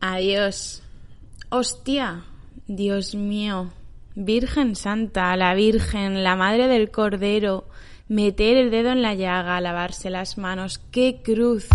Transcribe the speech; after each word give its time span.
Adiós. 0.00 0.82
Hostia, 1.50 2.22
Dios 2.68 3.16
mío. 3.16 3.70
Virgen 4.14 4.76
Santa, 4.76 5.36
la 5.36 5.54
Virgen, 5.54 6.22
la 6.22 6.36
Madre 6.36 6.68
del 6.68 6.90
Cordero, 6.90 7.68
meter 8.08 8.56
el 8.56 8.70
dedo 8.70 8.90
en 8.90 9.02
la 9.02 9.14
llaga, 9.14 9.60
lavarse 9.60 10.10
las 10.10 10.38
manos, 10.38 10.80
qué 10.92 11.20
cruz. 11.22 11.66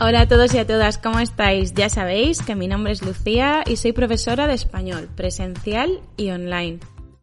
Hola 0.00 0.22
a 0.22 0.28
todos 0.28 0.54
y 0.54 0.58
a 0.58 0.66
todas, 0.66 0.98
¿cómo 0.98 1.18
estáis? 1.18 1.74
Ya 1.74 1.88
sabéis 1.88 2.40
que 2.42 2.54
mi 2.54 2.68
nombre 2.68 2.92
es 2.92 3.02
Lucía 3.02 3.62
y 3.66 3.76
soy 3.76 3.92
profesora 3.92 4.46
de 4.46 4.54
español, 4.54 5.08
presencial 5.14 6.00
y 6.16 6.30
online. 6.30 6.78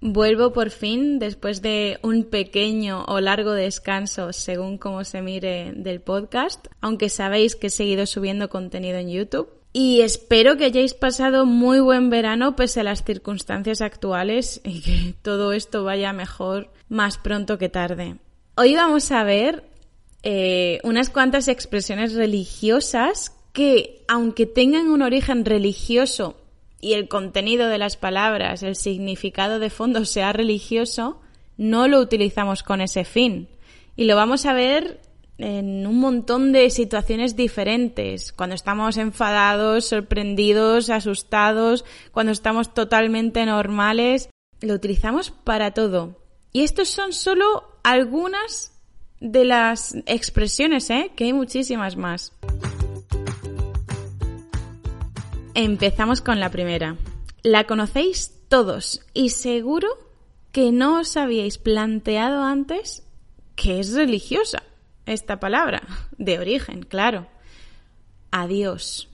Vuelvo 0.08 0.54
por 0.54 0.70
fin 0.70 1.18
después 1.18 1.64
de 1.64 1.98
un 2.04 2.26
pequeño 2.26 3.06
o 3.08 3.20
largo 3.22 3.54
descanso 3.54 4.34
según 4.34 4.78
cómo 4.78 5.04
se 5.04 5.24
mire 5.24 5.74
del 5.76 6.00
podcast, 6.00 6.68
aunque 6.80 7.10
sabéis 7.10 7.56
que 7.56 7.68
he 7.68 7.70
seguido 7.72 8.06
subiendo 8.06 8.48
contenido 8.48 9.00
en 9.00 9.10
YouTube. 9.10 9.50
Y 9.74 10.02
espero 10.02 10.58
que 10.58 10.66
hayáis 10.66 10.94
pasado 10.94 11.48
muy 11.48 11.80
buen 11.80 12.12
verano 12.12 12.56
pese 12.56 12.82
a 12.82 12.84
las 12.84 13.04
circunstancias 13.04 13.82
actuales 13.82 14.62
y 14.64 14.82
que 14.82 15.16
todo 15.24 15.54
esto 15.54 15.84
vaya 15.84 16.14
mejor 16.14 16.70
más 16.88 17.18
pronto 17.18 17.58
que 17.58 17.70
tarde. 17.70 18.18
Hoy 18.58 18.76
vamos 18.76 19.12
a 19.12 19.24
ver 19.24 19.64
eh, 20.22 20.82
unas 20.84 21.10
cuantas 21.10 21.48
expresiones 21.48 22.14
religiosas 22.14 23.36
que, 23.54 24.04
aunque 24.08 24.46
tengan 24.46 24.86
un 24.86 25.02
origen 25.02 25.46
religioso 25.46 26.36
y 26.82 26.94
el 26.94 27.08
contenido 27.08 27.68
de 27.68 27.78
las 27.78 27.98
palabras, 27.98 28.64
el 28.64 28.76
significado 28.76 29.60
de 29.60 29.70
fondo 29.70 30.06
sea 30.06 30.34
religioso, 30.34 31.22
no 31.58 31.88
lo 31.88 32.00
utilizamos 32.00 32.64
con 32.64 32.82
ese 32.82 33.06
fin. 33.06 33.48
Y 33.96 34.06
lo 34.06 34.16
vamos 34.16 34.46
a 34.46 34.54
ver 34.54 35.02
en 35.38 35.86
un 35.86 36.00
montón 36.00 36.52
de 36.52 36.70
situaciones 36.70 37.36
diferentes, 37.36 38.32
cuando 38.32 38.56
estamos 38.56 38.98
enfadados, 38.98 39.86
sorprendidos, 39.86 40.90
asustados, 40.90 41.84
cuando 42.12 42.32
estamos 42.32 42.74
totalmente 42.74 43.46
normales, 43.46 44.30
lo 44.62 44.74
utilizamos 44.74 45.32
para 45.32 45.72
todo. 45.72 46.22
Y 46.54 46.64
estos 46.64 46.88
son 46.88 47.12
solo 47.12 47.80
algunas 47.84 48.72
de 49.20 49.46
las 49.46 49.96
expresiones, 50.06 50.90
¿eh? 50.90 51.12
que 51.16 51.26
hay 51.26 51.34
muchísimas 51.34 51.98
más. 51.98 52.32
Empezamos 55.58 56.20
con 56.20 56.42
la 56.42 56.52
primera. 56.52 56.98
La 57.42 57.64
conocéis 57.64 58.42
todos 58.50 59.00
y 59.14 59.30
seguro 59.30 59.88
que 60.52 60.74
no 60.74 61.00
os 61.00 61.16
habíais 61.16 61.58
planteado 61.58 62.44
antes 62.44 63.04
que 63.56 63.80
es 63.80 63.94
religiosa 63.94 64.64
esta 65.06 65.40
palabra, 65.40 65.82
de 66.18 66.40
origen, 66.40 66.84
claro. 66.84 67.28
Adiós. 68.32 69.08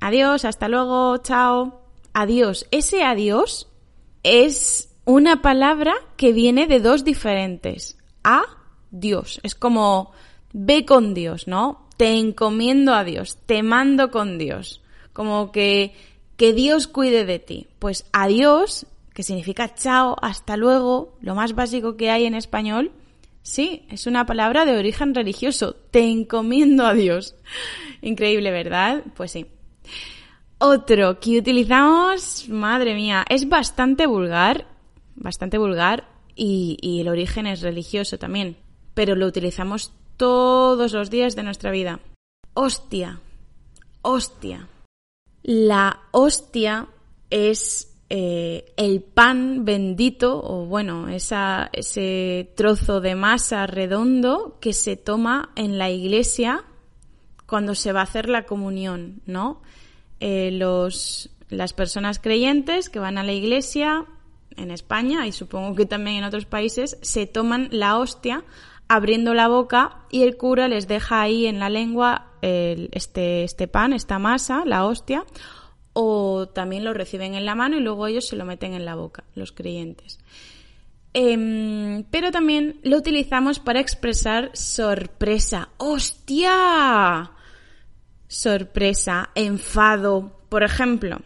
Adiós, 0.00 0.44
hasta 0.44 0.68
luego, 0.68 1.16
chao. 1.18 1.82
Adiós. 2.12 2.68
Ese 2.70 3.02
adiós 3.02 3.66
es 4.22 4.94
una 5.04 5.42
palabra 5.42 5.94
que 6.16 6.32
viene 6.32 6.68
de 6.68 6.78
dos 6.78 7.02
diferentes. 7.02 7.98
A 8.22 8.42
Dios. 8.92 9.40
Es 9.42 9.56
como 9.56 10.12
ve 10.52 10.84
con 10.84 11.14
Dios, 11.14 11.48
¿no? 11.48 11.88
Te 11.96 12.16
encomiendo 12.16 12.94
a 12.94 13.02
Dios, 13.02 13.38
te 13.46 13.64
mando 13.64 14.12
con 14.12 14.38
Dios. 14.38 14.79
Como 15.12 15.52
que, 15.52 15.94
que 16.36 16.52
Dios 16.52 16.86
cuide 16.86 17.24
de 17.24 17.38
ti. 17.38 17.66
Pues 17.78 18.06
adiós, 18.12 18.86
que 19.14 19.22
significa 19.22 19.74
chao, 19.74 20.16
hasta 20.22 20.56
luego, 20.56 21.16
lo 21.20 21.34
más 21.34 21.54
básico 21.54 21.96
que 21.96 22.10
hay 22.10 22.26
en 22.26 22.34
español, 22.34 22.92
sí, 23.42 23.86
es 23.90 24.06
una 24.06 24.26
palabra 24.26 24.64
de 24.64 24.76
origen 24.76 25.14
religioso. 25.14 25.76
Te 25.90 26.04
encomiendo 26.04 26.86
a 26.86 26.94
Dios. 26.94 27.34
Increíble, 28.02 28.50
¿verdad? 28.50 29.02
Pues 29.16 29.32
sí. 29.32 29.46
Otro 30.58 31.20
que 31.20 31.38
utilizamos, 31.38 32.48
madre 32.48 32.94
mía, 32.94 33.24
es 33.28 33.48
bastante 33.48 34.06
vulgar, 34.06 34.66
bastante 35.16 35.58
vulgar 35.58 36.06
y, 36.34 36.76
y 36.80 37.00
el 37.00 37.08
origen 37.08 37.46
es 37.46 37.62
religioso 37.62 38.18
también 38.18 38.56
pero 38.94 39.14
lo 39.14 39.26
utilizamos 39.26 39.92
todos 40.16 40.92
los 40.92 41.10
días 41.10 41.36
de 41.36 41.42
nuestra 41.42 41.70
vida. 41.70 42.00
Hostia, 42.54 43.20
hostia. 44.02 44.68
La 45.42 46.00
hostia 46.10 46.88
es 47.30 47.90
eh, 48.08 48.72
el 48.76 49.02
pan 49.02 49.64
bendito, 49.64 50.42
o 50.42 50.66
bueno, 50.66 51.08
ese 51.08 52.52
trozo 52.56 53.00
de 53.00 53.14
masa 53.14 53.66
redondo 53.66 54.58
que 54.60 54.72
se 54.72 54.96
toma 54.96 55.50
en 55.54 55.78
la 55.78 55.90
iglesia 55.90 56.64
cuando 57.46 57.74
se 57.74 57.92
va 57.92 58.00
a 58.00 58.04
hacer 58.04 58.28
la 58.28 58.46
comunión, 58.46 59.22
¿no? 59.26 59.62
Eh, 60.18 60.50
los, 60.52 61.30
las 61.48 61.72
personas 61.72 62.18
creyentes 62.18 62.90
que 62.90 62.98
van 62.98 63.16
a 63.16 63.22
la 63.22 63.32
iglesia 63.32 64.06
en 64.56 64.70
España 64.70 65.26
y 65.26 65.32
supongo 65.32 65.74
que 65.74 65.86
también 65.86 66.16
en 66.16 66.24
otros 66.24 66.46
países 66.46 66.98
se 67.02 67.26
toman 67.26 67.68
la 67.70 67.96
hostia 67.98 68.44
abriendo 68.88 69.34
la 69.34 69.48
boca 69.48 69.98
y 70.10 70.22
el 70.22 70.36
cura 70.36 70.68
les 70.68 70.88
deja 70.88 71.20
ahí 71.22 71.46
en 71.46 71.60
la 71.60 71.70
lengua 71.70 72.29
este, 72.42 73.44
este 73.44 73.68
pan, 73.68 73.92
esta 73.92 74.18
masa, 74.18 74.64
la 74.64 74.84
hostia, 74.84 75.24
o 75.92 76.48
también 76.48 76.84
lo 76.84 76.94
reciben 76.94 77.34
en 77.34 77.44
la 77.44 77.54
mano 77.54 77.76
y 77.76 77.80
luego 77.80 78.06
ellos 78.06 78.28
se 78.28 78.36
lo 78.36 78.44
meten 78.44 78.74
en 78.74 78.84
la 78.84 78.94
boca, 78.94 79.24
los 79.34 79.52
creyentes. 79.52 80.18
Em, 81.12 82.04
pero 82.10 82.30
también 82.30 82.80
lo 82.82 82.96
utilizamos 82.96 83.58
para 83.58 83.80
expresar 83.80 84.50
sorpresa. 84.54 85.70
¡Hostia! 85.78 87.32
Sorpresa, 88.28 89.30
enfado. 89.34 90.40
Por 90.48 90.62
ejemplo, 90.62 91.18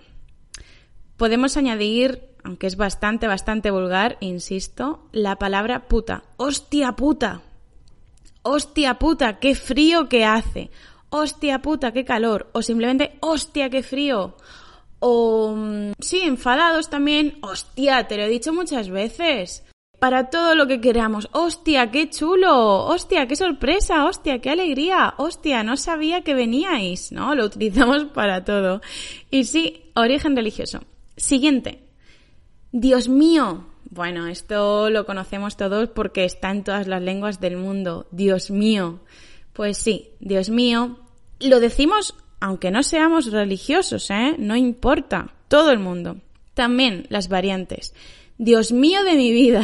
podemos 1.16 1.56
añadir 1.56 2.30
aunque 2.46 2.66
es 2.66 2.76
bastante, 2.76 3.26
bastante 3.26 3.70
vulgar, 3.70 4.18
insisto, 4.20 5.08
la 5.12 5.36
palabra 5.36 5.88
puta. 5.88 6.24
¡Hostia 6.36 6.92
puta! 6.92 7.40
hostia 8.44 8.98
puta, 8.98 9.38
qué 9.40 9.54
frío 9.54 10.08
que 10.08 10.24
hace, 10.24 10.70
hostia 11.14 11.62
puta, 11.62 11.92
qué 11.92 12.04
calor, 12.04 12.48
o 12.52 12.60
simplemente 12.60 13.16
hostia, 13.20 13.70
qué 13.70 13.84
frío. 13.84 14.34
O 14.98 15.54
mm, 15.56 15.92
sí, 16.00 16.22
enfadados 16.22 16.90
también, 16.90 17.38
hostia, 17.40 18.08
te 18.08 18.16
lo 18.16 18.24
he 18.24 18.28
dicho 18.28 18.52
muchas 18.52 18.88
veces. 18.90 19.64
Para 20.00 20.28
todo 20.28 20.56
lo 20.56 20.66
que 20.66 20.80
queramos, 20.80 21.28
hostia, 21.30 21.92
qué 21.92 22.10
chulo, 22.10 22.84
hostia, 22.86 23.28
qué 23.28 23.36
sorpresa, 23.36 24.04
hostia, 24.04 24.40
qué 24.40 24.50
alegría, 24.50 25.14
hostia, 25.16 25.62
no 25.62 25.76
sabía 25.76 26.22
que 26.22 26.34
veníais, 26.34 27.12
¿no? 27.12 27.36
Lo 27.36 27.44
utilizamos 27.44 28.04
para 28.14 28.44
todo. 28.44 28.80
Y 29.30 29.44
sí, 29.44 29.84
origen 29.94 30.34
religioso. 30.34 30.80
Siguiente. 31.16 31.84
Dios 32.72 33.08
mío, 33.08 33.66
bueno, 33.88 34.26
esto 34.26 34.90
lo 34.90 35.06
conocemos 35.06 35.56
todos 35.56 35.88
porque 35.90 36.24
está 36.24 36.50
en 36.50 36.64
todas 36.64 36.88
las 36.88 37.00
lenguas 37.00 37.38
del 37.40 37.56
mundo. 37.56 38.08
Dios 38.10 38.50
mío. 38.50 38.98
Pues 39.54 39.78
sí, 39.78 40.10
Dios 40.18 40.50
mío. 40.50 40.98
Lo 41.40 41.60
decimos 41.60 42.14
aunque 42.40 42.70
no 42.70 42.82
seamos 42.82 43.32
religiosos, 43.32 44.10
¿eh? 44.10 44.34
No 44.38 44.54
importa. 44.54 45.32
Todo 45.48 45.70
el 45.70 45.78
mundo. 45.78 46.18
También 46.52 47.06
las 47.08 47.28
variantes. 47.28 47.94
Dios 48.36 48.70
mío 48.72 49.02
de 49.04 49.14
mi 49.14 49.32
vida. 49.32 49.62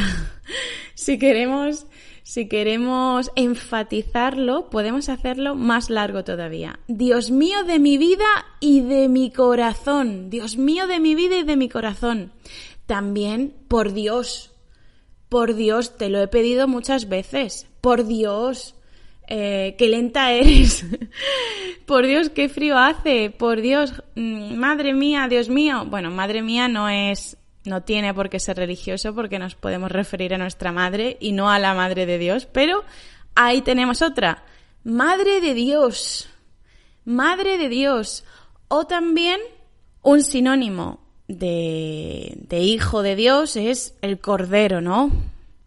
si 0.95 1.19
queremos, 1.19 1.87
si 2.23 2.49
queremos 2.49 3.33
enfatizarlo, 3.37 4.71
podemos 4.71 5.09
hacerlo 5.11 5.55
más 5.57 5.91
largo 5.91 6.25
todavía. 6.25 6.79
Dios 6.89 7.31
mío 7.31 7.65
de 7.65 7.79
mi 7.79 7.99
vida 7.99 8.47
y 8.61 8.81
de 8.81 9.09
mi 9.09 9.31
corazón. 9.31 10.31
Dios 10.31 10.57
mío 10.57 10.87
de 10.87 11.01
mi 11.01 11.15
vida 11.15 11.37
y 11.37 11.43
de 11.43 11.57
mi 11.57 11.69
corazón 11.69 12.33
también 12.91 13.55
por 13.69 13.93
Dios, 13.93 14.51
por 15.29 15.55
Dios, 15.55 15.97
te 15.97 16.09
lo 16.09 16.21
he 16.21 16.27
pedido 16.27 16.67
muchas 16.67 17.09
veces, 17.09 17.69
por 17.81 18.05
Dios, 18.05 18.75
eh, 19.29 19.77
qué 19.79 19.87
lenta 19.87 20.33
eres, 20.33 20.85
por 21.91 22.07
Dios, 22.07 22.31
qué 22.31 22.49
frío 22.49 22.79
hace, 22.79 23.35
por 23.37 23.61
Dios, 23.61 24.05
mm, 24.15 24.55
madre 24.55 24.95
mía, 24.95 25.27
Dios 25.29 25.49
mío. 25.49 25.85
Bueno, 25.87 26.13
madre 26.13 26.41
mía 26.41 26.69
no 26.69 26.89
es, 26.89 27.37
no 27.65 27.83
tiene 27.83 28.15
por 28.15 28.31
qué 28.31 28.39
ser 28.39 28.59
religioso 28.59 29.13
porque 29.13 29.41
nos 29.41 29.57
podemos 29.57 29.91
referir 29.91 30.33
a 30.33 30.39
nuestra 30.39 30.71
madre 30.71 31.17
y 31.19 31.33
no 31.33 31.51
a 31.51 31.59
la 31.59 31.75
madre 31.75 32.07
de 32.07 32.19
Dios, 32.19 32.47
pero 32.47 32.85
ahí 33.35 33.61
tenemos 33.63 34.03
otra, 34.03 34.45
madre 34.85 35.41
de 35.41 35.53
Dios, 35.53 36.29
madre 37.05 37.59
de 37.59 37.69
Dios, 37.69 38.23
o 38.69 38.87
también 38.87 39.41
un 40.03 40.23
sinónimo, 40.23 41.01
de, 41.27 42.39
hijo 42.53 43.03
de 43.03 43.17
Dios 43.17 43.57
es 43.57 43.97
el 44.01 44.21
Cordero, 44.21 44.81
¿no? 44.81 45.11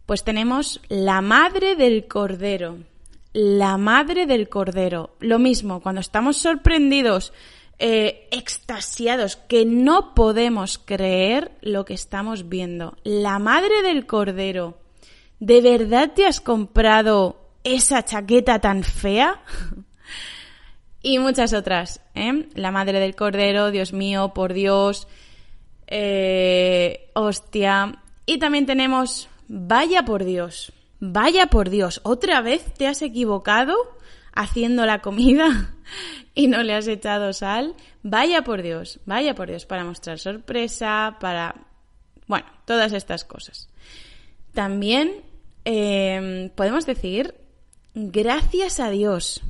Pues 0.06 0.24
tenemos 0.24 0.80
la 0.88 1.20
madre 1.20 1.76
del 1.76 2.06
Cordero. 2.06 2.78
La 3.34 3.76
madre 3.78 4.26
del 4.26 4.48
Cordero. 4.48 5.16
Lo 5.18 5.38
mismo, 5.38 5.82
cuando 5.82 6.00
estamos 6.00 6.36
sorprendidos, 6.36 7.32
eh, 7.80 8.28
extasiados, 8.30 9.36
que 9.36 9.64
no 9.66 10.14
podemos 10.14 10.78
creer 10.78 11.50
lo 11.60 11.84
que 11.84 11.94
estamos 11.94 12.48
viendo. 12.48 12.96
La 13.02 13.38
madre 13.40 13.82
del 13.82 14.06
Cordero. 14.06 14.78
¿De 15.40 15.60
verdad 15.60 16.12
te 16.14 16.26
has 16.26 16.40
comprado 16.40 17.50
esa 17.64 18.04
chaqueta 18.04 18.60
tan 18.60 18.84
fea? 18.84 19.42
y 21.02 21.18
muchas 21.18 21.52
otras. 21.52 22.00
¿eh? 22.14 22.46
La 22.54 22.70
madre 22.70 22.98
del 22.98 23.14
cordero, 23.14 23.70
Dios 23.70 23.92
mío, 23.92 24.32
por 24.32 24.52
Dios, 24.54 25.06
eh, 25.86 27.10
hostia. 27.14 28.00
Y 28.26 28.38
también 28.38 28.64
tenemos, 28.64 29.28
vaya 29.48 30.04
por 30.04 30.24
Dios, 30.24 30.72
vaya 31.12 31.46
por 31.48 31.70
Dios, 31.70 32.00
otra 32.04 32.40
vez 32.40 32.64
te 32.74 32.86
has 32.86 33.02
equivocado 33.02 33.74
haciendo 34.32 34.86
la 34.86 35.00
comida 35.00 35.74
y 36.34 36.48
no 36.48 36.62
le 36.62 36.74
has 36.74 36.88
echado 36.88 37.32
sal. 37.32 37.74
Vaya 38.02 38.42
por 38.42 38.62
Dios, 38.62 39.00
vaya 39.06 39.34
por 39.34 39.48
Dios, 39.48 39.66
para 39.66 39.84
mostrar 39.84 40.18
sorpresa, 40.18 41.16
para... 41.20 41.54
Bueno, 42.26 42.46
todas 42.64 42.92
estas 42.92 43.24
cosas. 43.24 43.68
También 44.52 45.22
eh, 45.64 46.50
podemos 46.54 46.86
decir, 46.86 47.34
gracias 47.94 48.80
a 48.80 48.90
Dios, 48.90 49.42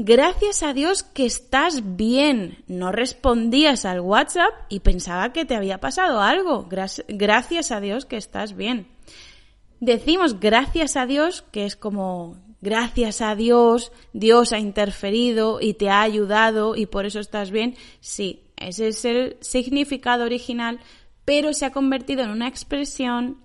Gracias 0.00 0.62
a 0.62 0.74
Dios 0.74 1.02
que 1.02 1.26
estás 1.26 1.96
bien. 1.96 2.62
No 2.68 2.92
respondías 2.92 3.84
al 3.84 3.98
WhatsApp 3.98 4.52
y 4.68 4.78
pensaba 4.78 5.32
que 5.32 5.44
te 5.44 5.56
había 5.56 5.78
pasado 5.78 6.20
algo. 6.20 6.68
Gracias 6.68 7.72
a 7.72 7.80
Dios 7.80 8.06
que 8.06 8.16
estás 8.16 8.54
bien. 8.54 8.86
Decimos 9.80 10.40
gracias 10.40 10.96
a 10.96 11.06
Dios, 11.06 11.42
que 11.52 11.64
es 11.64 11.76
como 11.76 12.36
gracias 12.60 13.20
a 13.20 13.36
Dios, 13.36 13.92
Dios 14.12 14.52
ha 14.52 14.58
interferido 14.58 15.60
y 15.60 15.74
te 15.74 15.90
ha 15.90 16.02
ayudado 16.02 16.74
y 16.76 16.86
por 16.86 17.06
eso 17.06 17.20
estás 17.20 17.50
bien. 17.50 17.76
Sí, 18.00 18.42
ese 18.56 18.88
es 18.88 19.04
el 19.04 19.36
significado 19.40 20.24
original, 20.24 20.80
pero 21.24 21.52
se 21.52 21.64
ha 21.64 21.72
convertido 21.72 22.22
en 22.22 22.30
una 22.30 22.48
expresión, 22.48 23.38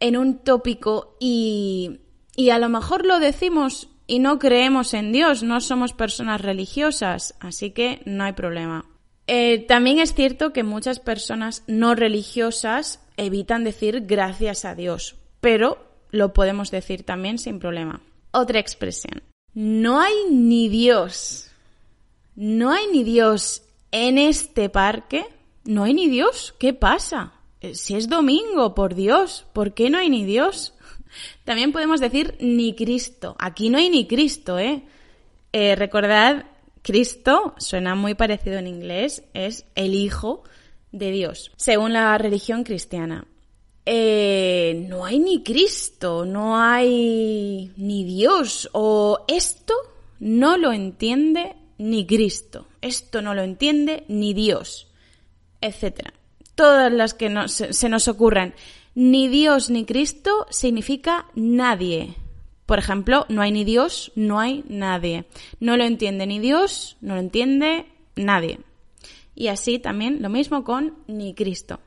en 0.00 0.16
un 0.16 0.38
tópico 0.38 1.16
y, 1.18 2.00
y 2.36 2.50
a 2.50 2.58
lo 2.58 2.68
mejor 2.68 3.04
lo 3.04 3.18
decimos 3.18 3.88
y 4.06 4.18
no 4.18 4.38
creemos 4.38 4.94
en 4.94 5.12
Dios, 5.12 5.42
no 5.42 5.60
somos 5.60 5.92
personas 5.92 6.40
religiosas, 6.40 7.34
así 7.40 7.70
que 7.70 8.02
no 8.04 8.24
hay 8.24 8.32
problema. 8.32 8.84
Eh, 9.26 9.64
también 9.66 9.98
es 9.98 10.14
cierto 10.14 10.52
que 10.52 10.62
muchas 10.62 11.00
personas 11.00 11.64
no 11.66 11.94
religiosas 11.94 13.00
evitan 13.16 13.64
decir 13.64 14.02
gracias 14.02 14.66
a 14.66 14.74
Dios, 14.74 15.16
pero 15.44 15.76
lo 16.10 16.32
podemos 16.32 16.70
decir 16.70 17.04
también 17.04 17.36
sin 17.36 17.58
problema. 17.58 18.00
Otra 18.30 18.60
expresión. 18.60 19.22
No 19.52 20.00
hay 20.00 20.14
ni 20.30 20.70
Dios. 20.70 21.50
No 22.34 22.72
hay 22.72 22.86
ni 22.90 23.04
Dios 23.04 23.62
en 23.90 24.16
este 24.16 24.70
parque. 24.70 25.26
No 25.64 25.84
hay 25.84 25.92
ni 25.92 26.08
Dios. 26.08 26.54
¿Qué 26.58 26.72
pasa? 26.72 27.34
Eh, 27.60 27.74
si 27.74 27.94
es 27.94 28.08
domingo, 28.08 28.74
por 28.74 28.94
Dios, 28.94 29.44
¿por 29.52 29.74
qué 29.74 29.90
no 29.90 29.98
hay 29.98 30.08
ni 30.08 30.24
Dios? 30.24 30.72
También 31.44 31.72
podemos 31.72 32.00
decir 32.00 32.38
ni 32.40 32.74
Cristo. 32.74 33.36
Aquí 33.38 33.68
no 33.68 33.76
hay 33.76 33.90
ni 33.90 34.06
Cristo, 34.06 34.58
¿eh? 34.58 34.82
eh 35.52 35.76
recordad, 35.76 36.46
Cristo 36.80 37.54
suena 37.58 37.94
muy 37.94 38.14
parecido 38.14 38.56
en 38.56 38.66
inglés, 38.66 39.24
es 39.34 39.66
el 39.74 39.94
Hijo 39.94 40.42
de 40.90 41.10
Dios, 41.10 41.52
según 41.56 41.92
la 41.92 42.16
religión 42.16 42.64
cristiana. 42.64 43.26
Eh, 43.86 44.86
no 44.88 45.04
hay 45.04 45.18
ni 45.18 45.42
Cristo, 45.42 46.24
no 46.24 46.58
hay 46.58 47.70
ni 47.76 48.04
Dios, 48.04 48.70
o 48.72 49.24
esto 49.28 49.74
no 50.20 50.56
lo 50.56 50.72
entiende 50.72 51.54
ni 51.76 52.06
Cristo, 52.06 52.66
esto 52.80 53.20
no 53.20 53.34
lo 53.34 53.42
entiende 53.42 54.04
ni 54.08 54.32
Dios, 54.32 54.88
etc. 55.60 56.08
Todas 56.54 56.90
las 56.92 57.12
que 57.12 57.30
se 57.48 57.88
nos 57.88 58.08
ocurran 58.08 58.54
ni 58.94 59.28
Dios 59.28 59.70
ni 59.70 59.84
Cristo 59.84 60.46
significa 60.50 61.26
nadie. 61.34 62.14
Por 62.64 62.78
ejemplo, 62.78 63.26
no 63.28 63.42
hay 63.42 63.52
ni 63.52 63.64
Dios, 63.64 64.12
no 64.14 64.40
hay 64.40 64.64
nadie. 64.68 65.26
No 65.60 65.76
lo 65.76 65.84
entiende 65.84 66.26
ni 66.26 66.38
Dios, 66.38 66.96
no 67.00 67.14
lo 67.14 67.20
entiende 67.20 67.86
nadie. 68.16 68.60
Y 69.34 69.48
así 69.48 69.78
también 69.78 70.22
lo 70.22 70.30
mismo 70.30 70.64
con 70.64 70.94
ni 71.06 71.34
Cristo. 71.34 71.80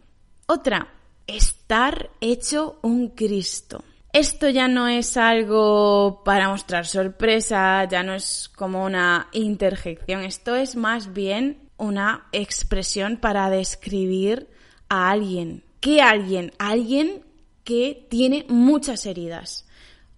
Otra, 0.46 0.94
estar 1.27 2.09
hecho 2.21 2.79
un 2.81 3.09
Cristo. 3.09 3.83
Esto 4.13 4.50
ya 4.50 4.68
no 4.68 4.88
es 4.88 5.18
algo 5.18 6.24
para 6.24 6.50
mostrar 6.50 6.88
sorpresa, 6.88 7.85
ya 7.85 8.01
no 8.03 8.15
es 8.15 8.50
como 8.56 8.83
una 8.83 9.27
interjección, 9.33 10.24
esto 10.24 10.56
es 10.56 10.75
más 10.75 11.13
bien 11.13 11.69
una 11.77 12.27
expresión 12.31 13.18
para 13.18 13.50
describir 13.50 14.47
a 14.89 15.12
alguien, 15.12 15.63
¿Qué 15.79 16.01
alguien? 16.01 16.51
Alguien 16.57 17.24
que 17.63 18.07
tiene 18.09 18.45
muchas 18.50 19.06
heridas. 19.06 19.65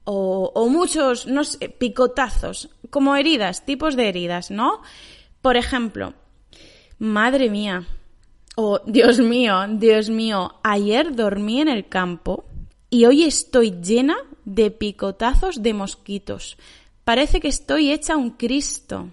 O, 0.04 0.68
muchos, 0.72 1.28
no 1.28 1.44
sé, 1.44 1.70
picotazos, 1.70 2.70
como 2.90 3.16
heridas, 3.16 3.66
tipos 3.66 3.96
de 3.96 4.10
heridas, 4.10 4.50
¿no? 4.50 4.82
Por 5.44 5.56
ejemplo, 5.56 6.16
madre 6.98 7.52
mía, 7.52 7.86
o 8.62 8.82
Dios 8.86 9.20
mío, 9.20 9.56
Dios 9.70 10.10
mío, 10.10 10.56
ayer 10.64 11.16
dormí 11.16 11.62
en 11.62 11.70
el 11.70 11.88
campo 11.88 12.44
y 12.90 13.06
hoy 13.06 13.24
estoy 13.24 13.80
llena 13.82 14.18
de 14.44 14.70
picotazos 14.70 15.64
de 15.64 15.74
mosquitos. 15.74 16.58
Parece 17.06 17.40
que 17.40 17.48
estoy 17.48 17.90
hecha 17.92 18.18
un 18.18 18.32
Cristo. 18.32 19.12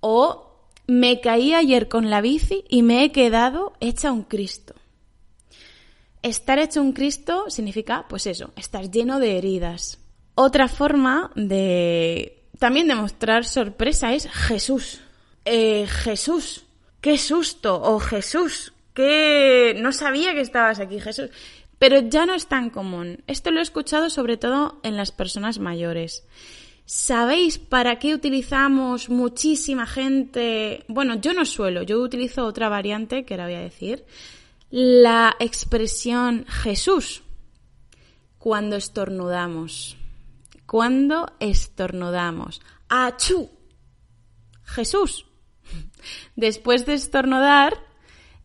O 0.00 0.50
me 0.88 1.20
caí 1.20 1.54
ayer 1.54 1.88
con 1.88 2.10
la 2.10 2.20
bici 2.20 2.64
y 2.68 2.82
me 2.82 3.04
he 3.04 3.12
quedado 3.12 3.74
hecha 3.78 4.10
un 4.10 4.24
Cristo. 4.24 4.74
Estar 6.22 6.58
hecho 6.58 6.82
un 6.82 6.92
Cristo 6.92 7.44
significa, 7.50 8.06
pues 8.08 8.26
eso, 8.26 8.50
estar 8.56 8.90
lleno 8.90 9.20
de 9.20 9.38
heridas. 9.38 10.00
Otra 10.34 10.66
forma 10.66 11.30
de 11.36 12.42
también 12.58 12.88
demostrar 12.88 13.44
sorpresa 13.44 14.14
es 14.14 14.28
Jesús. 14.28 15.00
Eh, 15.44 15.86
Jesús, 15.86 16.64
qué 17.04 17.18
susto, 17.18 17.82
o 17.82 18.00
Jesús, 18.00 18.72
que 18.94 19.76
no 19.78 19.92
sabía 19.92 20.32
que 20.32 20.40
estabas 20.40 20.80
aquí, 20.80 21.00
Jesús. 21.00 21.28
Pero 21.78 21.98
ya 21.98 22.24
no 22.24 22.32
es 22.32 22.46
tan 22.46 22.70
común. 22.70 23.22
Esto 23.26 23.50
lo 23.50 23.58
he 23.58 23.62
escuchado 23.62 24.08
sobre 24.08 24.38
todo 24.38 24.80
en 24.82 24.96
las 24.96 25.12
personas 25.12 25.58
mayores. 25.58 26.26
¿Sabéis 26.86 27.58
para 27.58 27.98
qué 27.98 28.14
utilizamos 28.14 29.10
muchísima 29.10 29.84
gente? 29.84 30.86
Bueno, 30.88 31.16
yo 31.20 31.34
no 31.34 31.44
suelo, 31.44 31.82
yo 31.82 32.00
utilizo 32.00 32.46
otra 32.46 32.70
variante 32.70 33.26
que 33.26 33.34
ahora 33.34 33.48
voy 33.48 33.56
a 33.56 33.60
decir 33.60 34.06
la 34.70 35.36
expresión 35.40 36.46
Jesús 36.48 37.22
cuando 38.38 38.76
estornudamos. 38.76 39.98
Cuando 40.64 41.30
estornudamos. 41.38 42.62
¡Achú! 42.88 43.50
Jesús. 44.62 45.26
Después 46.36 46.86
de 46.86 46.94
estornudar, 46.94 47.78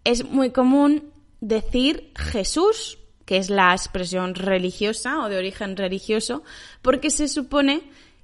es 0.04 0.24
muy 0.26 0.52
común 0.52 1.12
decir 1.42 2.12
Jesús, 2.16 3.00
que 3.26 3.38
es 3.38 3.50
la 3.50 3.72
expresión 3.74 4.36
religiosa 4.36 5.20
o 5.20 5.30
de 5.30 5.38
origen 5.38 5.78
religioso, 5.78 6.44
porque 6.82 7.10
se 7.10 7.28
supone 7.28 7.84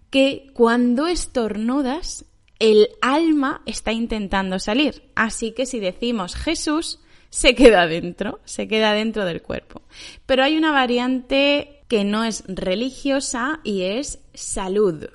que 0.09 0.47
cuando 0.53 1.07
estornudas, 1.07 2.25
el 2.59 2.89
alma 3.01 3.61
está 3.65 3.91
intentando 3.91 4.59
salir. 4.59 5.03
Así 5.15 5.51
que 5.51 5.65
si 5.65 5.79
decimos 5.79 6.35
Jesús, 6.35 6.99
se 7.29 7.53
queda 7.53 7.85
dentro, 7.85 8.39
se 8.45 8.67
queda 8.67 8.93
dentro 8.93 9.25
del 9.25 9.41
cuerpo. 9.41 9.81
Pero 10.25 10.43
hay 10.43 10.57
una 10.57 10.71
variante 10.71 11.83
que 11.87 12.03
no 12.03 12.23
es 12.23 12.43
religiosa 12.47 13.59
y 13.63 13.81
es 13.83 14.19
salud. 14.33 15.07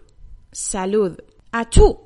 Salud. 0.53 1.19
Achú. 1.51 1.99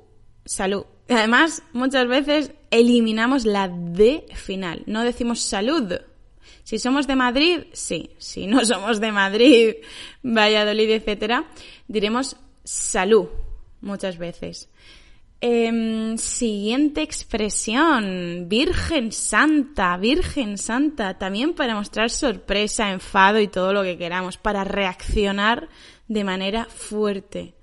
Salud. 0.44 0.84
Además, 1.08 1.62
muchas 1.72 2.06
veces 2.08 2.52
eliminamos 2.70 3.44
la 3.44 3.68
D 3.68 4.26
final. 4.34 4.82
No 4.86 5.02
decimos 5.02 5.40
salud. 5.40 5.92
Si 6.62 6.78
somos 6.78 7.06
de 7.06 7.16
Madrid, 7.16 7.64
sí. 7.72 8.10
Si 8.18 8.46
no 8.46 8.64
somos 8.64 9.00
de 9.00 9.12
Madrid, 9.12 9.74
Valladolid, 10.22 10.90
etcétera, 10.90 11.44
diremos 11.88 12.36
salud 12.64 13.28
muchas 13.80 14.18
veces. 14.18 14.68
Em, 15.40 16.16
siguiente 16.16 17.02
expresión, 17.02 18.48
Virgen 18.48 19.12
Santa, 19.12 19.98
Virgen 19.98 20.56
Santa, 20.56 21.18
también 21.18 21.52
para 21.52 21.74
mostrar 21.74 22.08
sorpresa, 22.08 22.90
enfado 22.90 23.40
y 23.40 23.48
todo 23.48 23.74
lo 23.74 23.82
que 23.82 23.98
queramos, 23.98 24.38
para 24.38 24.64
reaccionar 24.64 25.68
de 26.08 26.24
manera 26.24 26.64
fuerte, 26.64 27.53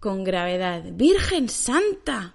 con 0.00 0.24
gravedad. 0.24 0.82
Virgen 0.92 1.48
Santa, 1.48 2.34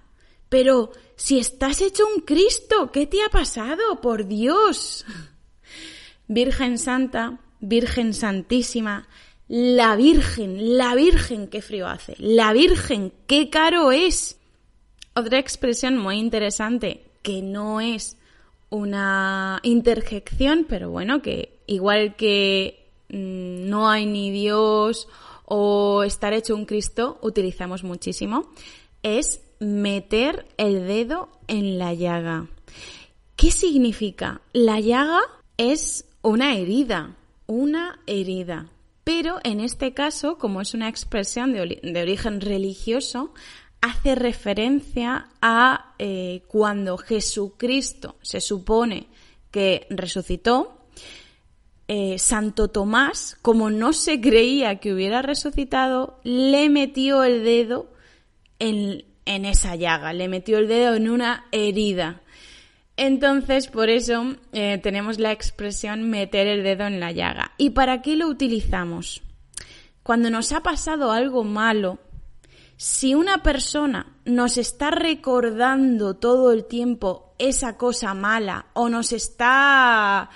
pero 0.49 0.91
si 1.15 1.39
estás 1.39 1.81
hecho 1.81 2.03
un 2.15 2.21
Cristo, 2.21 2.91
¿qué 2.91 3.07
te 3.07 3.23
ha 3.23 3.29
pasado? 3.29 3.99
Por 4.01 4.27
Dios. 4.27 5.05
Virgen 6.27 6.77
Santa, 6.77 7.39
Virgen 7.59 8.13
Santísima, 8.13 9.07
la 9.47 9.95
Virgen, 9.95 10.77
la 10.77 10.95
Virgen, 10.95 11.47
qué 11.47 11.61
frío 11.61 11.87
hace. 11.87 12.15
La 12.17 12.53
Virgen, 12.53 13.13
qué 13.27 13.49
caro 13.49 13.91
es. 13.91 14.39
Otra 15.13 15.39
expresión 15.39 15.97
muy 15.97 16.17
interesante 16.17 17.05
que 17.21 17.41
no 17.41 17.81
es 17.81 18.17
una 18.69 19.59
interjección, 19.63 20.65
pero 20.67 20.89
bueno, 20.89 21.21
que 21.21 21.59
igual 21.67 22.15
que 22.15 22.89
mm, 23.09 23.69
no 23.69 23.89
hay 23.89 24.05
ni 24.05 24.31
Dios 24.31 25.07
o 25.45 26.03
estar 26.03 26.33
hecho 26.33 26.55
un 26.55 26.65
Cristo, 26.65 27.19
utilizamos 27.21 27.83
muchísimo, 27.83 28.51
es 29.03 29.41
meter 29.59 30.47
el 30.57 30.87
dedo 30.87 31.29
en 31.47 31.77
la 31.77 31.93
llaga. 31.93 32.47
¿Qué 33.35 33.51
significa? 33.51 34.41
La 34.53 34.79
llaga 34.79 35.21
es 35.57 36.05
una 36.21 36.55
herida, 36.55 37.15
una 37.47 37.99
herida. 38.07 38.69
Pero 39.03 39.39
en 39.43 39.59
este 39.59 39.93
caso, 39.93 40.37
como 40.37 40.61
es 40.61 40.73
una 40.73 40.89
expresión 40.89 41.53
de, 41.53 42.01
origen 42.01 42.41
religioso, 42.41 43.33
hace 43.81 44.15
referencia 44.15 45.29
a 45.41 45.93
eh, 45.99 46.41
cuando 46.47 46.97
Jesucristo 46.97 48.15
se 48.23 48.41
supone 48.41 49.07
que 49.51 49.85
resucitó, 49.91 50.84
eh, 51.87 52.17
Santo 52.17 52.69
Tomás, 52.69 53.37
como 53.41 53.69
no 53.69 53.93
se 53.93 54.19
creía 54.19 54.79
que 54.79 54.93
hubiera 54.93 55.21
resucitado, 55.21 56.19
le 56.23 56.69
metió 56.69 57.23
el 57.23 57.43
dedo 57.43 57.91
en, 58.59 59.05
en 59.25 59.45
esa 59.45 59.75
llaga, 59.75 60.13
le 60.13 60.27
metió 60.27 60.57
el 60.57 60.67
dedo 60.67 60.95
en 60.95 61.09
una 61.09 61.45
herida. 61.51 62.21
Entonces, 62.97 63.67
por 63.67 63.89
eso 63.89 64.35
eh, 64.53 64.79
tenemos 64.81 65.19
la 65.19 65.31
expresión 65.31 66.09
meter 66.09 66.47
el 66.47 66.63
dedo 66.63 66.85
en 66.85 66.99
la 66.99 67.11
llaga. 67.11 67.51
¿Y 67.57 67.71
para 67.71 68.01
qué 68.01 68.15
lo 68.15 68.27
utilizamos? 68.27 69.21
Cuando 70.01 70.29
nos 70.29 70.51
ha 70.53 70.61
pasado 70.61 71.11
algo 71.11 71.43
malo, 71.43 71.99
si 72.77 73.15
una 73.15 73.43
persona 73.43 74.15
nos 74.23 74.57
está 74.57 74.91
recordando 74.91 76.15
todo 76.15 76.51
el 76.51 76.65
tiempo 76.65 77.33
esa 77.37 77.77
cosa 77.77 78.13
mala 78.13 78.67
o 78.73 78.87
nos 78.87 79.11
está, 79.11 80.29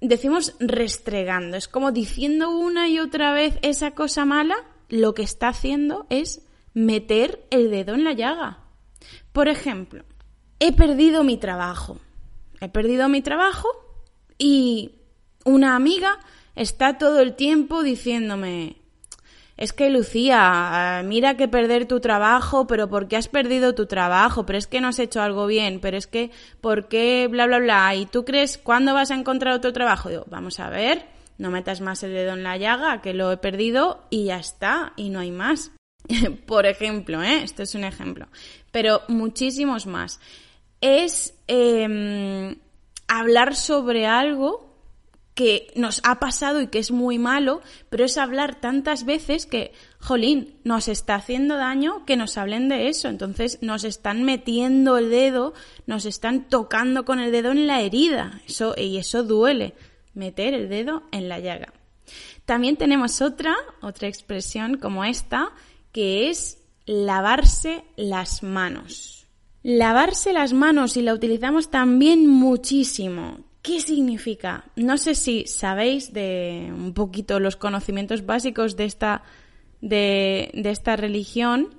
decimos, 0.00 0.54
restregando, 0.60 1.56
es 1.56 1.68
como 1.68 1.92
diciendo 1.92 2.50
una 2.50 2.88
y 2.88 2.98
otra 2.98 3.32
vez 3.32 3.58
esa 3.62 3.92
cosa 3.92 4.24
mala, 4.24 4.56
lo 4.88 5.14
que 5.14 5.22
está 5.22 5.48
haciendo 5.48 6.06
es 6.10 6.42
meter 6.74 7.46
el 7.50 7.70
dedo 7.70 7.94
en 7.94 8.04
la 8.04 8.12
llaga. 8.12 8.60
Por 9.32 9.48
ejemplo, 9.48 10.04
he 10.60 10.72
perdido 10.72 11.24
mi 11.24 11.38
trabajo. 11.38 11.98
He 12.60 12.68
perdido 12.68 13.08
mi 13.08 13.22
trabajo 13.22 13.68
y 14.38 14.92
una 15.44 15.76
amiga 15.76 16.18
está 16.54 16.98
todo 16.98 17.20
el 17.20 17.34
tiempo 17.34 17.82
diciéndome, 17.82 18.76
es 19.56 19.72
que 19.72 19.88
Lucía, 19.88 21.02
mira 21.04 21.36
que 21.36 21.48
perder 21.48 21.86
tu 21.86 22.00
trabajo, 22.00 22.66
pero 22.66 22.88
¿por 22.88 23.08
qué 23.08 23.16
has 23.16 23.28
perdido 23.28 23.74
tu 23.74 23.86
trabajo? 23.86 24.44
Pero 24.44 24.58
es 24.58 24.66
que 24.66 24.80
no 24.80 24.88
has 24.88 24.98
hecho 24.98 25.22
algo 25.22 25.46
bien, 25.46 25.80
pero 25.80 25.96
es 25.96 26.06
que, 26.06 26.30
¿por 26.60 26.88
qué 26.88 27.26
bla, 27.30 27.46
bla, 27.46 27.58
bla? 27.58 27.94
¿Y 27.94 28.04
tú 28.06 28.24
crees 28.24 28.58
cuándo 28.58 28.92
vas 28.92 29.10
a 29.10 29.14
encontrar 29.14 29.54
otro 29.54 29.72
trabajo? 29.72 30.10
Digo, 30.10 30.26
vamos 30.28 30.60
a 30.60 30.68
ver, 30.68 31.06
no 31.38 31.50
metas 31.50 31.80
más 31.80 32.02
el 32.02 32.12
dedo 32.12 32.34
en 32.34 32.42
la 32.42 32.58
llaga, 32.58 33.00
que 33.00 33.14
lo 33.14 33.32
he 33.32 33.38
perdido 33.38 34.04
y 34.10 34.24
ya 34.24 34.36
está, 34.36 34.92
y 34.96 35.08
no 35.08 35.20
hay 35.20 35.30
más. 35.30 35.72
Por 36.46 36.66
ejemplo, 36.66 37.22
¿eh? 37.22 37.42
Esto 37.42 37.62
es 37.62 37.74
un 37.74 37.84
ejemplo. 37.84 38.28
Pero 38.72 39.02
muchísimos 39.08 39.86
más 39.86 40.20
es 40.82 41.34
em, 41.46 42.56
hablar 43.08 43.56
sobre 43.56 44.06
algo 44.06 44.65
que 45.36 45.70
nos 45.76 46.00
ha 46.02 46.18
pasado 46.18 46.62
y 46.62 46.68
que 46.68 46.78
es 46.78 46.90
muy 46.90 47.18
malo, 47.18 47.60
pero 47.90 48.06
es 48.06 48.16
hablar 48.16 48.58
tantas 48.58 49.04
veces 49.04 49.44
que, 49.44 49.72
jolín, 50.00 50.58
nos 50.64 50.88
está 50.88 51.16
haciendo 51.16 51.58
daño 51.58 52.06
que 52.06 52.16
nos 52.16 52.38
hablen 52.38 52.70
de 52.70 52.88
eso. 52.88 53.08
Entonces 53.08 53.58
nos 53.60 53.84
están 53.84 54.24
metiendo 54.24 54.96
el 54.96 55.10
dedo, 55.10 55.52
nos 55.86 56.06
están 56.06 56.48
tocando 56.48 57.04
con 57.04 57.20
el 57.20 57.30
dedo 57.32 57.52
en 57.52 57.66
la 57.66 57.82
herida. 57.82 58.40
Eso, 58.48 58.74
y 58.78 58.96
eso 58.96 59.24
duele, 59.24 59.74
meter 60.14 60.54
el 60.54 60.70
dedo 60.70 61.02
en 61.12 61.28
la 61.28 61.38
llaga. 61.38 61.74
También 62.46 62.76
tenemos 62.76 63.20
otra, 63.20 63.54
otra 63.82 64.08
expresión 64.08 64.78
como 64.78 65.04
esta, 65.04 65.52
que 65.92 66.30
es 66.30 66.62
lavarse 66.86 67.84
las 67.96 68.42
manos. 68.42 69.26
Lavarse 69.62 70.32
las 70.32 70.54
manos 70.54 70.96
y 70.96 71.02
la 71.02 71.12
utilizamos 71.12 71.70
también 71.70 72.26
muchísimo. 72.26 73.45
¿Qué 73.66 73.80
significa? 73.80 74.64
No 74.76 74.96
sé 74.96 75.16
si 75.16 75.44
sabéis 75.48 76.12
de 76.12 76.68
un 76.72 76.94
poquito 76.94 77.40
los 77.40 77.56
conocimientos 77.56 78.24
básicos 78.24 78.76
de 78.76 78.84
esta, 78.84 79.24
de, 79.80 80.52
esta 80.54 80.94
religión 80.94 81.74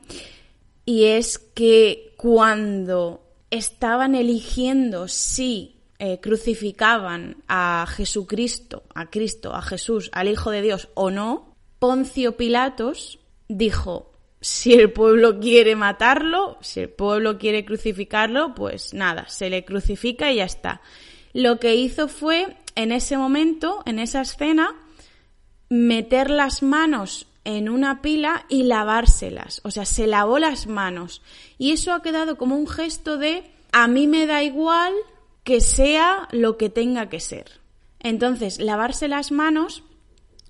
y 0.84 1.06
es 1.06 1.40
que 1.40 2.14
cuando 2.18 3.24
estaban 3.52 4.16
eligiendo 4.16 5.08
si 5.08 5.78
eh, 5.98 6.20
crucificaban 6.20 7.38
a 7.48 7.88
Jesucristo, 7.88 8.84
a 8.94 9.10
Cristo, 9.10 9.56
a 9.56 9.62
Jesús, 9.62 10.10
al 10.12 10.28
Hijo 10.28 10.52
de 10.52 10.64
Dios 10.64 10.90
o 10.94 11.10
no, 11.10 11.56
Poncio 11.80 12.36
Pilatos 12.36 13.20
dijo, 13.48 14.12
si 14.42 14.74
el 14.74 14.92
pueblo 14.92 15.40
quiere 15.40 15.78
matarlo, 15.78 16.58
si 16.60 16.82
el 16.82 16.90
pueblo 16.90 17.38
quiere 17.38 17.64
crucificarlo, 17.64 18.54
pues 18.56 18.94
nada, 18.94 19.30
se 19.30 19.50
le 19.50 19.64
crucifica 19.64 20.34
y 20.34 20.36
ya 20.36 20.44
está. 20.44 20.82
Lo 21.38 21.60
que 21.60 21.76
hizo 21.76 22.08
fue, 22.08 22.58
en 22.74 22.92
ese 22.92 23.16
momento, 23.16 23.84
en 23.86 24.00
esa 24.00 24.22
escena, 24.22 24.76
meter 25.70 26.32
las 26.32 26.64
manos 26.64 27.28
en 27.44 27.70
una 27.70 28.02
pila 28.02 28.48
y 28.50 28.64
lavárselas. 28.64 29.62
O 29.64 29.70
sea, 29.70 29.86
se 29.86 30.08
lavó 30.08 30.40
las 30.40 30.66
manos. 30.66 31.22
Y 31.60 31.74
eso 31.74 31.94
ha 31.94 32.02
quedado 32.02 32.40
como 32.40 32.56
un 32.56 32.68
gesto 32.68 33.20
de, 33.20 33.44
a 33.72 33.88
mí 33.88 34.08
me 34.08 34.26
da 34.26 34.42
igual 34.42 34.96
que 35.44 35.62
sea 35.62 36.28
lo 36.32 36.58
que 36.58 36.72
tenga 36.72 37.08
que 37.08 37.20
ser. 37.20 37.62
Entonces, 38.00 38.60
lavarse 38.60 39.08
las 39.08 39.32
manos 39.32 39.84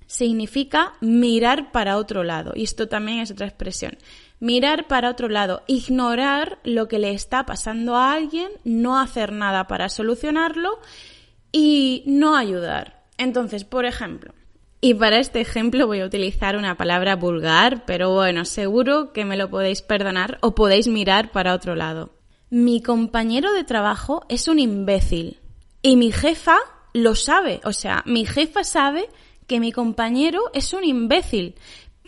significa 0.07 0.93
mirar 1.01 1.71
para 1.71 1.97
otro 1.97 2.23
lado. 2.23 2.53
Y 2.55 2.63
esto 2.63 2.87
también 2.87 3.19
es 3.19 3.31
otra 3.31 3.45
expresión. 3.45 3.97
Mirar 4.39 4.87
para 4.87 5.09
otro 5.09 5.29
lado, 5.29 5.63
ignorar 5.67 6.59
lo 6.63 6.87
que 6.87 6.99
le 6.99 7.11
está 7.11 7.45
pasando 7.45 7.95
a 7.95 8.13
alguien, 8.13 8.49
no 8.63 8.99
hacer 8.99 9.31
nada 9.31 9.67
para 9.67 9.89
solucionarlo 9.89 10.79
y 11.51 12.03
no 12.07 12.35
ayudar. 12.35 13.05
Entonces, 13.17 13.63
por 13.63 13.85
ejemplo, 13.85 14.33
y 14.79 14.93
para 14.93 15.17
este 15.17 15.41
ejemplo 15.41 15.87
voy 15.87 16.01
a 16.01 16.05
utilizar 16.05 16.55
una 16.55 16.77
palabra 16.77 17.15
vulgar, 17.15 17.83
pero 17.85 18.13
bueno, 18.13 18.45
seguro 18.45 19.11
que 19.11 19.25
me 19.25 19.37
lo 19.37 19.49
podéis 19.49 19.81
perdonar 19.81 20.37
o 20.41 20.53
podéis 20.53 20.87
mirar 20.87 21.31
para 21.31 21.55
otro 21.55 21.75
lado. 21.75 22.11
Mi 22.49 22.81
compañero 22.81 23.53
de 23.53 23.63
trabajo 23.63 24.23
es 24.29 24.47
un 24.47 24.59
imbécil 24.59 25.39
y 25.81 25.95
mi 25.95 26.11
jefa 26.11 26.57
lo 26.93 27.15
sabe, 27.15 27.59
o 27.63 27.73
sea, 27.73 28.03
mi 28.05 28.25
jefa 28.25 28.63
sabe 28.63 29.09
que 29.47 29.59
mi 29.59 29.71
compañero 29.71 30.41
es 30.53 30.73
un 30.73 30.83
imbécil, 30.83 31.55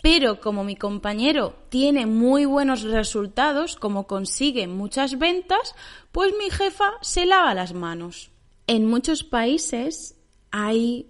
pero 0.01 0.39
como 0.39 0.63
mi 0.63 0.75
compañero 0.75 1.55
tiene 1.69 2.05
muy 2.05 2.45
buenos 2.45 2.83
resultados, 2.83 3.75
como 3.75 4.07
consigue 4.07 4.67
muchas 4.67 5.17
ventas, 5.17 5.75
pues 6.11 6.33
mi 6.37 6.49
jefa 6.49 6.91
se 7.01 7.25
lava 7.25 7.53
las 7.53 7.73
manos. 7.73 8.31
En 8.67 8.85
muchos 8.85 9.23
países 9.23 10.15
hay 10.51 11.07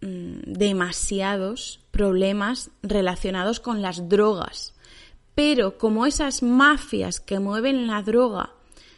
mm, 0.00 0.52
demasiados 0.52 1.80
problemas 1.90 2.70
relacionados 2.82 3.60
con 3.60 3.82
las 3.82 4.08
drogas, 4.08 4.74
pero 5.34 5.76
como 5.76 6.06
esas 6.06 6.42
mafias 6.42 7.20
que 7.20 7.40
mueven 7.40 7.86
la 7.86 8.02
droga 8.02 8.54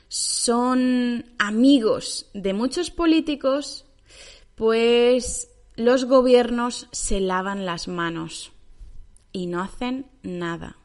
son 0.09 1.25
amigos 1.39 2.27
de 2.35 2.53
muchos 2.53 2.91
políticos, 2.91 3.87
pues 4.57 5.49
los 5.77 6.05
gobiernos 6.05 6.89
se 6.93 7.21
lavan 7.21 7.67
las 7.67 7.89
manos 7.89 8.53
y 9.33 9.47
no 9.47 9.63
hacen 9.63 10.11
nada. 10.23 10.77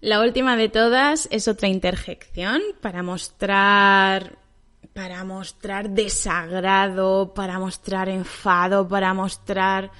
La 0.00 0.20
última 0.20 0.56
de 0.56 0.68
todas 0.68 1.28
es 1.32 1.48
otra 1.48 1.68
interjección 1.68 2.62
para 2.80 3.02
mostrar 3.02 4.38
para 4.94 5.22
mostrar 5.22 5.90
desagrado, 5.90 7.32
para 7.34 7.58
mostrar 7.58 8.08
enfado, 8.08 8.88
para 8.88 9.14
mostrar 9.14 9.92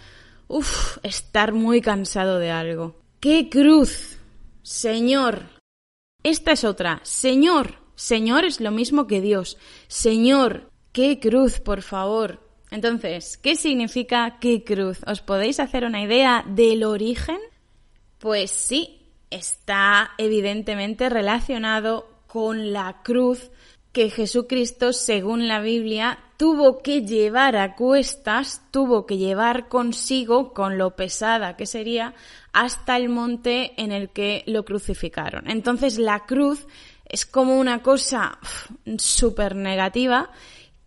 uff, 0.48 0.98
estar 1.02 1.52
muy 1.52 1.80
cansado 1.80 2.38
de 2.38 2.50
algo. 2.50 2.96
¡Qué 3.20 3.48
cruz! 3.48 4.18
Señor. 4.62 5.46
Esta 6.22 6.52
es 6.52 6.64
otra. 6.64 7.00
Señor. 7.04 7.78
Señor 7.94 8.44
es 8.44 8.60
lo 8.60 8.70
mismo 8.70 9.06
que 9.06 9.20
Dios. 9.20 9.56
Señor, 9.88 10.70
qué 10.92 11.20
cruz, 11.20 11.60
por 11.60 11.82
favor. 11.82 12.47
Entonces, 12.70 13.38
¿qué 13.38 13.56
significa 13.56 14.38
qué 14.40 14.62
cruz? 14.62 15.00
¿Os 15.06 15.20
podéis 15.20 15.60
hacer 15.60 15.84
una 15.84 16.02
idea 16.02 16.44
del 16.46 16.84
origen? 16.84 17.38
Pues 18.18 18.50
sí, 18.50 19.00
está 19.30 20.10
evidentemente 20.18 21.08
relacionado 21.08 22.08
con 22.26 22.72
la 22.72 23.00
cruz 23.02 23.50
que 23.92 24.10
Jesucristo, 24.10 24.92
según 24.92 25.48
la 25.48 25.60
Biblia, 25.60 26.18
tuvo 26.36 26.78
que 26.78 27.02
llevar 27.02 27.56
a 27.56 27.74
cuestas, 27.74 28.62
tuvo 28.70 29.06
que 29.06 29.16
llevar 29.16 29.68
consigo, 29.68 30.52
con 30.52 30.78
lo 30.78 30.94
pesada 30.94 31.56
que 31.56 31.66
sería, 31.66 32.14
hasta 32.52 32.96
el 32.96 33.08
monte 33.08 33.72
en 33.82 33.92
el 33.92 34.10
que 34.10 34.44
lo 34.46 34.64
crucificaron. 34.64 35.50
Entonces 35.50 35.98
la 35.98 36.26
cruz 36.26 36.66
es 37.06 37.24
como 37.24 37.58
una 37.58 37.82
cosa 37.82 38.38
súper 38.98 39.56
negativa 39.56 40.30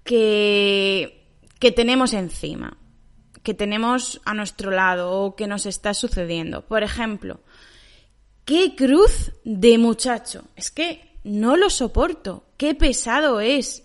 que 0.04 1.21
que 1.62 1.72
tenemos 1.72 2.14
encima. 2.14 2.78
que 3.44 3.54
tenemos 3.56 4.22
a 4.24 4.36
nuestro 4.36 4.70
lado 4.70 5.12
o 5.12 5.36
que 5.36 5.48
nos 5.48 5.66
está 5.66 5.96
sucediendo. 5.96 6.68
Por 6.68 6.84
ejemplo, 6.84 7.40
qué 8.46 8.76
cruz 8.76 9.32
de 9.46 9.80
muchacho. 9.80 10.44
Es 10.56 10.70
que 10.70 11.18
no 11.24 11.58
lo 11.58 11.72
soporto. 11.72 12.46
Qué 12.58 12.76
pesado 12.76 13.40
es. 13.40 13.84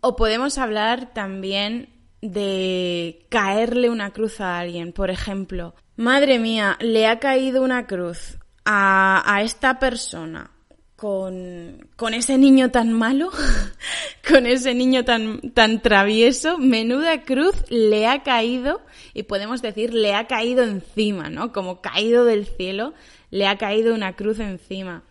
O 0.00 0.14
podemos 0.14 0.56
hablar 0.56 1.12
también 1.14 1.88
de 2.22 3.26
caerle 3.28 3.90
una 3.90 4.12
cruz 4.12 4.40
a 4.40 4.60
alguien. 4.60 4.92
Por 4.92 5.10
ejemplo, 5.10 5.74
madre 5.96 6.38
mía, 6.38 6.76
le 6.80 7.08
ha 7.08 7.18
caído 7.18 7.62
una 7.64 7.88
cruz 7.88 8.38
a, 8.64 9.24
a 9.26 9.42
esta 9.42 9.80
persona 9.80 10.55
con, 10.96 11.88
con, 11.96 12.14
ese 12.14 12.38
niño 12.38 12.70
tan 12.70 12.92
malo, 12.92 13.30
con 14.28 14.46
ese 14.46 14.74
niño 14.74 15.04
tan, 15.04 15.52
tan 15.52 15.82
travieso, 15.82 16.56
menuda 16.58 17.22
cruz 17.22 17.54
le 17.68 18.06
ha 18.06 18.22
caído, 18.22 18.80
y 19.12 19.24
podemos 19.24 19.60
decir 19.60 19.92
le 19.92 20.14
ha 20.14 20.26
caído 20.26 20.64
encima, 20.64 21.28
¿no? 21.28 21.52
Como 21.52 21.82
caído 21.82 22.24
del 22.24 22.46
cielo, 22.46 22.94
le 23.30 23.46
ha 23.46 23.58
caído 23.58 23.94
una 23.94 24.16
cruz 24.16 24.40
encima. 24.40 25.02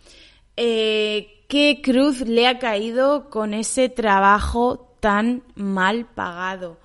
Eh, 0.57 1.45
¿Qué 1.47 1.81
cruz 1.83 2.21
le 2.21 2.47
ha 2.47 2.57
caído 2.57 3.29
con 3.29 3.53
ese 3.53 3.87
trabajo 3.87 4.97
tan 4.99 5.43
mal 5.53 6.07
pagado? 6.07 6.79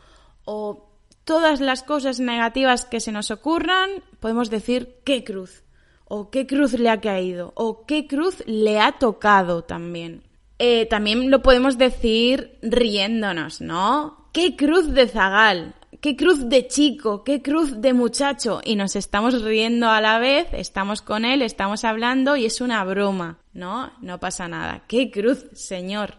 O 0.44 0.90
todas 1.24 1.60
las 1.60 1.82
cosas 1.82 2.20
negativas 2.20 2.84
que 2.84 3.00
se 3.00 3.12
nos 3.12 3.30
ocurran, 3.30 3.88
podemos 4.20 4.50
decir 4.50 4.96
qué 5.04 5.24
cruz 5.24 5.62
o 6.12 6.28
qué 6.28 6.44
cruz 6.44 6.72
le 6.72 6.90
ha 6.90 7.00
caído, 7.00 7.52
o 7.54 7.86
qué 7.86 8.08
cruz 8.08 8.42
le 8.46 8.80
ha 8.80 8.98
tocado 8.98 9.62
también. 9.62 10.24
Eh, 10.58 10.86
también 10.86 11.30
lo 11.30 11.40
podemos 11.40 11.78
decir 11.78 12.58
riéndonos, 12.62 13.60
¿no? 13.60 14.26
¿Qué 14.32 14.56
cruz 14.56 14.92
de 14.92 15.06
zagal? 15.06 15.76
¿Qué 16.00 16.16
cruz 16.16 16.48
de 16.48 16.66
chico? 16.66 17.22
¿Qué 17.22 17.42
cruz 17.42 17.80
de 17.80 17.92
muchacho? 17.92 18.60
Y 18.64 18.74
nos 18.74 18.96
estamos 18.96 19.40
riendo 19.42 19.88
a 19.88 20.00
la 20.00 20.18
vez, 20.18 20.48
estamos 20.50 21.00
con 21.00 21.24
él, 21.24 21.42
estamos 21.42 21.84
hablando 21.84 22.34
y 22.34 22.44
es 22.44 22.60
una 22.60 22.82
broma, 22.82 23.38
¿no? 23.52 23.92
No 24.00 24.18
pasa 24.18 24.48
nada. 24.48 24.82
¿Qué 24.88 25.12
cruz, 25.12 25.46
señor? 25.52 26.16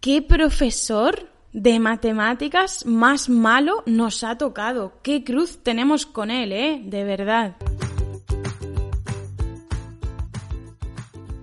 ¿Qué 0.00 0.22
profesor 0.22 1.28
de 1.52 1.78
matemáticas 1.78 2.86
más 2.86 3.28
malo 3.28 3.82
nos 3.84 4.24
ha 4.24 4.38
tocado? 4.38 4.94
¿Qué 5.02 5.24
cruz 5.24 5.62
tenemos 5.62 6.06
con 6.06 6.30
él, 6.30 6.52
eh? 6.52 6.80
De 6.82 7.04
verdad. 7.04 7.56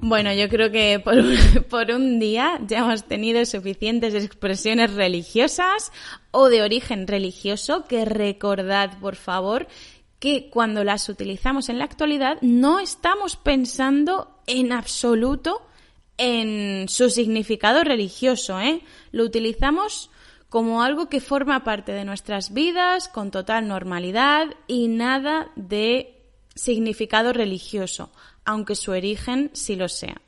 Bueno, 0.05 0.33
yo 0.33 0.49
creo 0.49 0.69
que 0.69 0.99
por 1.69 1.91
un, 1.91 2.19
día 2.19 2.59
ya 2.67 2.79
hemos 2.79 3.05
tenido 3.05 3.45
suficientes 3.45 4.13
expresiones 4.13 4.93
religiosas 4.93 5.93
o 6.31 6.49
de 6.49 6.61
origen 6.61 7.07
religioso 7.07 7.85
que 7.85 8.03
recordad, 8.03 8.99
por 8.99 9.15
favor, 9.15 9.65
que 10.19 10.49
cuando 10.49 10.83
las 10.83 11.07
utilizamos 11.07 11.69
en 11.69 11.79
la 11.79 11.85
actualidad 11.85 12.37
no 12.41 12.81
estamos 12.81 13.37
pensando 13.37 14.41
en 14.45 14.73
absoluto 14.73 15.65
en 16.17 16.89
su 16.89 17.09
significado 17.09 17.85
religioso, 17.85 18.59
¿eh? 18.59 18.81
Lo 19.13 19.23
utilizamos 19.23 20.09
como 20.49 20.83
algo 20.83 21.07
que 21.07 21.21
forma 21.21 21.63
parte 21.63 21.93
de 21.93 22.03
nuestras 22.03 22.53
vidas 22.53 23.07
con 23.07 23.31
total 23.31 23.69
normalidad 23.69 24.47
y 24.67 24.89
nada 24.89 25.49
de 25.55 26.19
significado 26.55 27.31
religioso 27.31 28.11
aunque 28.45 28.75
su 28.75 28.91
origen 28.91 29.49
sí 29.53 29.75
lo 29.75 29.89
sea. 29.89 30.21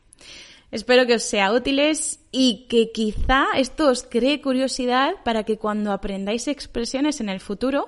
Espero 0.72 1.06
que 1.06 1.16
os 1.16 1.24
sea 1.24 1.54
útiles 1.54 2.20
y 2.32 2.66
que 2.68 2.92
quizá 2.92 3.46
esto 3.56 3.88
os 3.88 4.04
cree 4.04 4.42
curiosidad 4.42 5.14
para 5.24 5.44
que 5.44 5.58
cuando 5.58 5.92
aprendáis 5.92 6.48
expresiones 6.48 7.22
en 7.22 7.30
el 7.30 7.40
futuro 7.40 7.88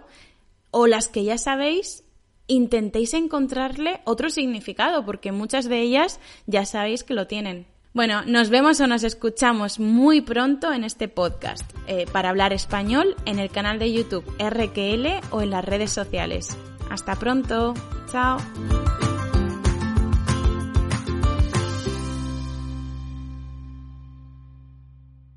o 0.71 0.87
las 0.87 1.07
que 1.07 1.23
ya 1.23 1.37
sabéis, 1.37 2.03
intentéis 2.47 3.13
encontrarle 3.13 3.99
otro 4.05 4.29
significado, 4.29 5.05
porque 5.05 5.31
muchas 5.31 5.67
de 5.67 5.81
ellas 5.81 6.19
ya 6.45 6.65
sabéis 6.65 7.03
que 7.03 7.13
lo 7.13 7.27
tienen. 7.27 7.65
Bueno, 7.93 8.21
nos 8.25 8.49
vemos 8.49 8.79
o 8.79 8.87
nos 8.87 9.03
escuchamos 9.03 9.79
muy 9.79 10.21
pronto 10.21 10.71
en 10.71 10.83
este 10.83 11.07
podcast 11.07 11.69
eh, 11.87 12.05
para 12.11 12.29
hablar 12.29 12.53
español 12.53 13.15
en 13.25 13.39
el 13.39 13.49
canal 13.49 13.79
de 13.79 13.91
YouTube 13.91 14.23
RQL 14.39 15.25
o 15.31 15.41
en 15.41 15.49
las 15.49 15.65
redes 15.65 15.91
sociales. 15.91 16.55
Hasta 16.89 17.15
pronto. 17.15 17.73
Chao. 18.11 18.37